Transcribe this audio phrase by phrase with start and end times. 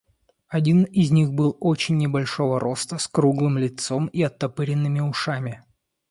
[0.47, 5.63] Один из них был очень небольшого роста, с круглым лицом и оттопыренными ушами.